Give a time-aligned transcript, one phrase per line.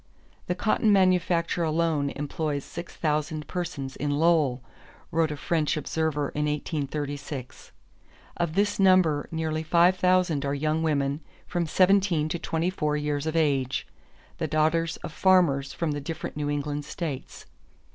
[0.47, 4.63] "The cotton manufacture alone employs six thousand persons in Lowell,"
[5.11, 7.71] wrote a French observer in 1836;
[8.35, 13.27] "of this number nearly five thousand are young women from seventeen to twenty four years
[13.27, 13.85] of age,
[14.39, 17.45] the daughters of farmers from the different New England states."